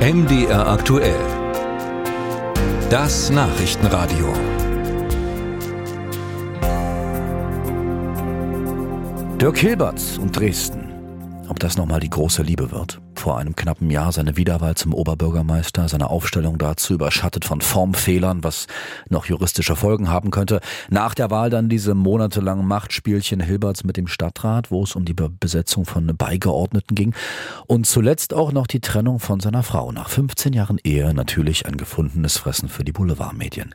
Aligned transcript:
MDR 0.00 0.66
aktuell. 0.66 1.20
Das 2.88 3.28
Nachrichtenradio. 3.28 4.32
Dirk 9.38 9.58
Hilbert 9.58 10.00
und 10.18 10.34
Dresden. 10.34 10.79
Das 11.60 11.76
nochmal 11.76 12.00
die 12.00 12.08
große 12.08 12.42
Liebe 12.42 12.72
wird? 12.72 13.02
Vor 13.14 13.36
einem 13.36 13.54
knappen 13.54 13.90
Jahr 13.90 14.12
seine 14.12 14.38
Wiederwahl 14.38 14.76
zum 14.76 14.94
Oberbürgermeister, 14.94 15.90
seine 15.90 16.08
Aufstellung 16.08 16.56
dazu 16.56 16.94
überschattet 16.94 17.44
von 17.44 17.60
Formfehlern, 17.60 18.42
was 18.42 18.66
noch 19.10 19.26
juristische 19.26 19.76
Folgen 19.76 20.08
haben 20.08 20.30
könnte. 20.30 20.60
Nach 20.88 21.14
der 21.14 21.30
Wahl 21.30 21.50
dann 21.50 21.68
diese 21.68 21.94
monatelangen 21.94 22.66
Machtspielchen 22.66 23.40
Hilberts 23.40 23.84
mit 23.84 23.98
dem 23.98 24.06
Stadtrat, 24.06 24.70
wo 24.70 24.84
es 24.84 24.96
um 24.96 25.04
die 25.04 25.12
Besetzung 25.12 25.84
von 25.84 26.16
Beigeordneten 26.16 26.94
ging. 26.94 27.14
Und 27.66 27.86
zuletzt 27.86 28.32
auch 28.32 28.52
noch 28.52 28.66
die 28.66 28.80
Trennung 28.80 29.20
von 29.20 29.38
seiner 29.40 29.62
Frau. 29.62 29.92
Nach 29.92 30.08
15 30.08 30.54
Jahren 30.54 30.78
Ehe 30.82 31.12
natürlich 31.12 31.66
ein 31.66 31.76
gefundenes 31.76 32.38
Fressen 32.38 32.70
für 32.70 32.84
die 32.84 32.92
Boulevardmedien. 32.92 33.74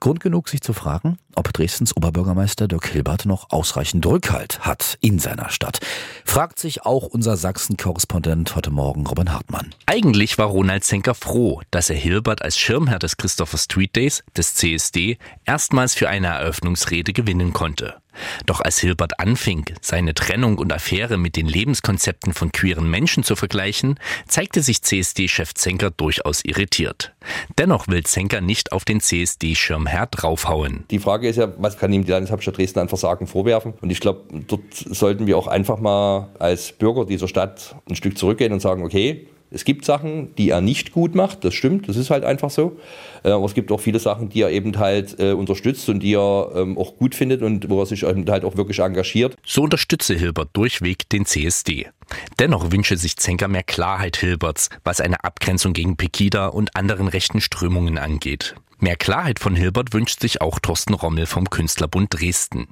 Grund 0.00 0.20
genug, 0.20 0.48
sich 0.48 0.60
zu 0.60 0.72
fragen, 0.72 1.18
ob 1.34 1.52
Dresdens 1.52 1.96
Oberbürgermeister 1.96 2.68
Dirk 2.68 2.88
Hilbert 2.88 3.26
noch 3.26 3.50
ausreichend 3.50 4.04
Rückhalt 4.06 4.60
hat 4.60 4.98
in 5.00 5.18
seiner 5.18 5.50
Stadt. 5.50 5.80
Fragt 6.24 6.58
sich 6.58 6.84
auch 6.84 7.04
unser 7.04 7.36
Sachsen-Korrespondent 7.36 8.54
heute 8.56 8.70
Morgen 8.70 9.06
Robin 9.06 9.32
Hartmann. 9.32 9.74
Eigentlich 9.86 10.38
war 10.38 10.46
Ronald 10.46 10.84
Zenker 10.84 11.14
froh, 11.14 11.62
dass 11.70 11.90
er 11.90 11.96
Hilbert 11.96 12.42
als 12.42 12.58
Schirmherr 12.58 12.98
des 12.98 13.16
Christopher 13.16 13.58
Street 13.58 13.96
Days, 13.96 14.22
des 14.36 14.54
CSD, 14.54 15.18
erstmals 15.44 15.94
für 15.94 16.08
eine 16.08 16.28
Eröffnungsrede 16.28 17.12
gewinnen 17.12 17.52
konnte. 17.52 17.96
Doch 18.46 18.60
als 18.60 18.78
Hilbert 18.78 19.20
anfing, 19.20 19.64
seine 19.80 20.14
Trennung 20.14 20.58
und 20.58 20.72
Affäre 20.72 21.16
mit 21.16 21.36
den 21.36 21.46
Lebenskonzepten 21.46 22.32
von 22.32 22.52
queeren 22.52 22.90
Menschen 22.90 23.24
zu 23.24 23.36
vergleichen, 23.36 23.98
zeigte 24.26 24.62
sich 24.62 24.82
CSD-Chef 24.82 25.54
Zenker 25.54 25.90
durchaus 25.90 26.44
irritiert. 26.44 27.12
Dennoch 27.58 27.88
will 27.88 28.04
Zenker 28.04 28.40
nicht 28.40 28.72
auf 28.72 28.84
den 28.84 29.00
CSD-Schirmherr 29.00 30.06
draufhauen. 30.06 30.84
Die 30.90 30.98
Frage 30.98 31.28
ist 31.28 31.36
ja, 31.36 31.52
was 31.58 31.78
kann 31.78 31.92
ihm 31.92 32.04
die 32.04 32.10
Landeshauptstadt 32.10 32.58
Dresden 32.58 32.80
an 32.80 32.88
Versagen 32.88 33.26
vorwerfen? 33.26 33.74
Und 33.80 33.90
ich 33.90 34.00
glaube, 34.00 34.22
dort 34.46 34.62
sollten 34.74 35.26
wir 35.26 35.36
auch 35.36 35.46
einfach 35.46 35.78
mal 35.78 36.28
als 36.38 36.72
Bürger 36.72 37.04
dieser 37.04 37.28
Stadt 37.28 37.76
ein 37.88 37.96
Stück 37.96 38.18
zurückgehen 38.18 38.52
und 38.52 38.60
sagen, 38.60 38.84
okay, 38.84 39.28
es 39.50 39.64
gibt 39.64 39.84
Sachen, 39.84 40.34
die 40.36 40.50
er 40.50 40.60
nicht 40.60 40.92
gut 40.92 41.14
macht, 41.14 41.44
das 41.44 41.54
stimmt, 41.54 41.88
das 41.88 41.96
ist 41.96 42.10
halt 42.10 42.24
einfach 42.24 42.50
so. 42.50 42.78
Äh, 43.22 43.30
aber 43.30 43.44
es 43.44 43.54
gibt 43.54 43.70
auch 43.72 43.80
viele 43.80 43.98
Sachen, 43.98 44.28
die 44.28 44.42
er 44.42 44.50
eben 44.50 44.76
halt 44.78 45.18
äh, 45.18 45.32
unterstützt 45.32 45.88
und 45.88 46.00
die 46.00 46.14
er 46.14 46.50
ähm, 46.54 46.76
auch 46.78 46.96
gut 46.96 47.14
findet 47.14 47.42
und 47.42 47.68
wo 47.68 47.80
er 47.80 47.86
sich 47.86 48.02
halt 48.02 48.44
auch 48.44 48.56
wirklich 48.56 48.80
engagiert. 48.80 49.36
So 49.44 49.62
unterstütze 49.62 50.14
Hilbert 50.14 50.50
durchweg 50.52 51.08
den 51.08 51.26
CSD. 51.26 51.88
Dennoch 52.38 52.70
wünsche 52.70 52.96
sich 52.96 53.16
Zenker 53.16 53.48
mehr 53.48 53.62
Klarheit 53.62 54.16
Hilberts, 54.16 54.68
was 54.84 55.00
eine 55.00 55.24
Abgrenzung 55.24 55.72
gegen 55.72 55.96
Pegida 55.96 56.48
und 56.48 56.76
anderen 56.76 57.08
rechten 57.08 57.40
Strömungen 57.40 57.98
angeht. 57.98 58.54
Mehr 58.78 58.96
Klarheit 58.96 59.38
von 59.38 59.56
Hilbert 59.56 59.94
wünscht 59.94 60.20
sich 60.20 60.42
auch 60.42 60.58
Thorsten 60.58 60.94
Rommel 60.94 61.26
vom 61.26 61.48
Künstlerbund 61.48 62.08
Dresden. 62.12 62.68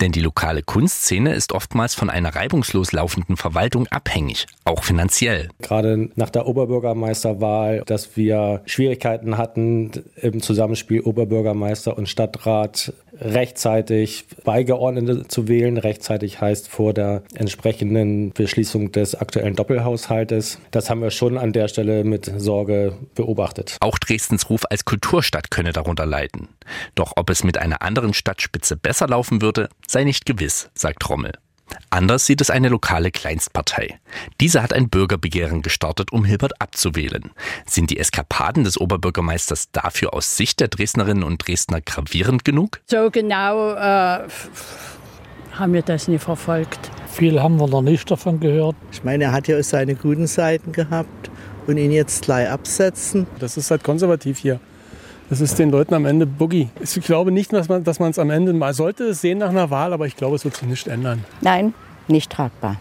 Denn 0.00 0.12
die 0.12 0.20
lokale 0.20 0.62
Kunstszene 0.62 1.34
ist 1.34 1.52
oftmals 1.52 1.94
von 1.94 2.10
einer 2.10 2.34
reibungslos 2.34 2.92
laufenden 2.92 3.36
Verwaltung 3.36 3.86
abhängig, 3.88 4.46
auch 4.64 4.84
finanziell. 4.84 5.48
Gerade 5.60 6.10
nach 6.16 6.30
der 6.30 6.46
Oberbürgermeisterwahl, 6.46 7.82
dass 7.86 8.16
wir 8.16 8.62
Schwierigkeiten 8.66 9.38
hatten 9.38 9.90
im 10.16 10.40
Zusammenspiel 10.40 11.00
Oberbürgermeister 11.00 11.96
und 11.96 12.08
Stadtrat 12.08 12.92
rechtzeitig 13.22 14.24
Beigeordnete 14.44 15.28
zu 15.28 15.48
wählen. 15.48 15.78
Rechtzeitig 15.78 16.40
heißt 16.40 16.68
vor 16.68 16.92
der 16.92 17.22
entsprechenden 17.34 18.32
Beschließung 18.32 18.92
des 18.92 19.14
aktuellen 19.14 19.56
Doppelhaushaltes. 19.56 20.58
Das 20.70 20.90
haben 20.90 21.00
wir 21.00 21.10
schon 21.10 21.38
an 21.38 21.52
der 21.52 21.68
Stelle 21.68 22.04
mit 22.04 22.30
Sorge 22.36 22.94
beobachtet. 23.14 23.76
Auch 23.80 23.98
Dresdens 23.98 24.50
Ruf 24.50 24.62
als 24.70 24.84
Kulturstadt 24.84 25.50
könne 25.50 25.72
darunter 25.72 26.06
leiden. 26.06 26.48
Doch 26.94 27.12
ob 27.16 27.30
es 27.30 27.44
mit 27.44 27.58
einer 27.58 27.82
anderen 27.82 28.14
Stadtspitze 28.14 28.76
besser 28.76 29.06
laufen 29.06 29.42
würde, 29.42 29.68
sei 29.86 30.04
nicht 30.04 30.26
gewiss, 30.26 30.70
sagt 30.74 31.08
Rommel. 31.08 31.32
Anders 31.90 32.26
sieht 32.26 32.40
es 32.40 32.50
eine 32.50 32.68
lokale 32.68 33.10
Kleinstpartei. 33.10 33.98
Diese 34.40 34.62
hat 34.62 34.72
ein 34.72 34.88
Bürgerbegehren 34.88 35.62
gestartet, 35.62 36.12
um 36.12 36.24
Hilbert 36.24 36.60
abzuwählen. 36.60 37.30
Sind 37.66 37.90
die 37.90 37.98
Eskapaden 37.98 38.64
des 38.64 38.80
Oberbürgermeisters 38.80 39.70
dafür 39.72 40.14
aus 40.14 40.36
Sicht 40.36 40.60
der 40.60 40.68
Dresdnerinnen 40.68 41.22
und 41.22 41.46
Dresdner 41.46 41.80
gravierend 41.80 42.44
genug? 42.44 42.80
So 42.86 43.10
genau 43.10 43.74
äh, 43.74 44.26
haben 45.52 45.72
wir 45.72 45.82
das 45.82 46.08
nie 46.08 46.18
verfolgt. 46.18 46.90
Viel 47.08 47.42
haben 47.42 47.56
wir 47.58 47.68
noch 47.68 47.82
nicht 47.82 48.10
davon 48.10 48.40
gehört. 48.40 48.76
Ich 48.90 49.04
meine, 49.04 49.24
er 49.24 49.32
hat 49.32 49.48
ja 49.48 49.58
auch 49.58 49.62
seine 49.62 49.94
guten 49.94 50.26
Seiten 50.26 50.72
gehabt 50.72 51.30
und 51.66 51.76
ihn 51.76 51.92
jetzt 51.92 52.24
gleich 52.24 52.48
absetzen. 52.48 53.26
Das 53.38 53.56
ist 53.56 53.70
halt 53.70 53.84
konservativ 53.84 54.38
hier. 54.38 54.60
Das 55.32 55.40
ist 55.40 55.58
den 55.58 55.70
Leuten 55.70 55.94
am 55.94 56.04
Ende 56.04 56.26
Boogie. 56.26 56.68
Ich 56.82 56.92
glaube 57.00 57.32
nicht, 57.32 57.54
dass 57.54 57.66
man 57.70 58.10
es 58.10 58.18
am 58.18 58.28
Ende 58.28 58.52
mal 58.52 58.74
sollte 58.74 59.04
es 59.04 59.22
sehen 59.22 59.38
nach 59.38 59.48
einer 59.48 59.70
Wahl, 59.70 59.94
aber 59.94 60.06
ich 60.06 60.14
glaube, 60.14 60.36
es 60.36 60.44
wird 60.44 60.56
sich 60.56 60.68
nicht 60.68 60.86
ändern. 60.88 61.24
Nein, 61.40 61.72
nicht 62.06 62.30
tragbar. 62.30 62.76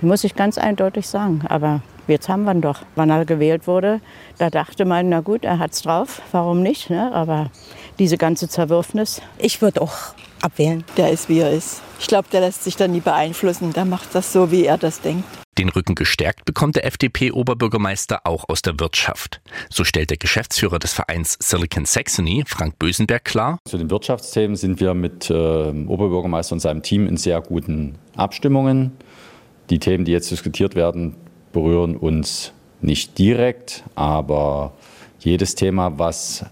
Muss 0.00 0.24
ich 0.24 0.34
ganz 0.34 0.58
eindeutig 0.58 1.06
sagen. 1.06 1.42
Aber 1.48 1.80
jetzt 2.08 2.28
haben 2.28 2.42
wir 2.42 2.50
ihn 2.52 2.62
doch. 2.62 2.82
Wann 2.96 3.10
er 3.10 3.24
gewählt 3.24 3.68
wurde, 3.68 4.00
da 4.38 4.50
dachte 4.50 4.86
man, 4.86 5.08
na 5.08 5.20
gut, 5.20 5.44
er 5.44 5.60
hat 5.60 5.70
es 5.70 5.82
drauf, 5.82 6.20
warum 6.32 6.64
nicht? 6.64 6.90
Ne? 6.90 7.12
Aber 7.12 7.48
diese 8.00 8.18
ganze 8.18 8.48
Zerwürfnis. 8.48 9.22
Ich 9.38 9.62
würde 9.62 9.80
auch 9.80 9.94
abwählen. 10.42 10.82
Der 10.96 11.12
ist, 11.12 11.28
wie 11.28 11.38
er 11.38 11.52
ist. 11.52 11.80
Ich 12.00 12.08
glaube, 12.08 12.26
der 12.32 12.40
lässt 12.40 12.64
sich 12.64 12.74
da 12.74 12.88
nie 12.88 12.98
beeinflussen. 12.98 13.72
Der 13.72 13.84
macht 13.84 14.16
das 14.16 14.32
so, 14.32 14.50
wie 14.50 14.64
er 14.64 14.78
das 14.78 15.00
denkt. 15.00 15.22
Den 15.58 15.70
Rücken 15.70 15.96
gestärkt 15.96 16.44
bekommt 16.44 16.76
der 16.76 16.86
FDP-Oberbürgermeister 16.86 18.20
auch 18.22 18.48
aus 18.48 18.62
der 18.62 18.78
Wirtschaft. 18.78 19.40
So 19.68 19.82
stellt 19.82 20.10
der 20.10 20.16
Geschäftsführer 20.16 20.78
des 20.78 20.92
Vereins 20.92 21.36
Silicon 21.40 21.84
Saxony, 21.84 22.44
Frank 22.46 22.78
Bösenberg, 22.78 23.24
klar. 23.24 23.58
Zu 23.68 23.76
den 23.76 23.90
Wirtschaftsthemen 23.90 24.54
sind 24.54 24.78
wir 24.78 24.94
mit 24.94 25.28
äh, 25.30 25.34
Oberbürgermeister 25.34 26.52
und 26.52 26.60
seinem 26.60 26.82
Team 26.82 27.08
in 27.08 27.16
sehr 27.16 27.40
guten 27.40 27.96
Abstimmungen. 28.14 28.92
Die 29.68 29.80
Themen, 29.80 30.04
die 30.04 30.12
jetzt 30.12 30.30
diskutiert 30.30 30.76
werden, 30.76 31.16
berühren 31.52 31.96
uns 31.96 32.52
nicht 32.80 33.18
direkt, 33.18 33.82
aber 33.96 34.74
jedes 35.18 35.56
Thema, 35.56 35.98
was 35.98 36.46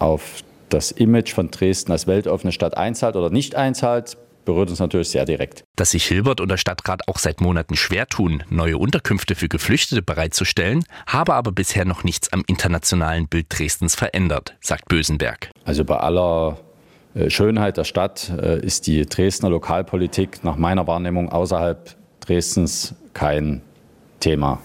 auf 0.00 0.42
das 0.68 0.90
Image 0.90 1.32
von 1.32 1.52
Dresden 1.52 1.92
als 1.92 2.08
weltoffene 2.08 2.50
Stadt 2.50 2.76
einzahlt 2.76 3.14
oder 3.14 3.30
nicht 3.30 3.54
einzahlt, 3.54 4.16
berührt 4.48 4.70
uns 4.70 4.78
natürlich 4.80 5.10
sehr 5.10 5.26
direkt. 5.26 5.64
Dass 5.76 5.90
sich 5.90 6.06
Hilbert 6.06 6.40
und 6.40 6.48
der 6.48 6.56
Stadtrat 6.56 7.06
auch 7.06 7.18
seit 7.18 7.42
Monaten 7.42 7.76
schwer 7.76 8.06
tun, 8.06 8.42
neue 8.48 8.78
Unterkünfte 8.78 9.34
für 9.34 9.46
Geflüchtete 9.46 10.00
bereitzustellen, 10.00 10.84
habe 11.06 11.34
aber 11.34 11.52
bisher 11.52 11.84
noch 11.84 12.02
nichts 12.02 12.32
am 12.32 12.44
internationalen 12.46 13.28
Bild 13.28 13.46
Dresdens 13.50 13.94
verändert, 13.94 14.56
sagt 14.62 14.88
Bösenberg. 14.88 15.50
Also 15.66 15.84
bei 15.84 15.98
aller 15.98 16.58
äh, 17.14 17.28
Schönheit 17.28 17.76
der 17.76 17.84
Stadt 17.84 18.32
äh, 18.40 18.58
ist 18.64 18.86
die 18.86 19.04
Dresdner 19.04 19.50
Lokalpolitik 19.50 20.42
nach 20.44 20.56
meiner 20.56 20.86
Wahrnehmung 20.86 21.30
außerhalb 21.30 21.94
Dresdens 22.20 22.94
kein 23.12 23.60
Thema. 24.18 24.62